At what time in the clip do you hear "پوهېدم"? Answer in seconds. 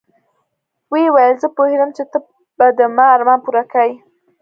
1.57-1.89